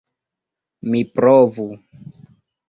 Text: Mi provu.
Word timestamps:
Mi 0.93 1.01
provu. 1.19 1.69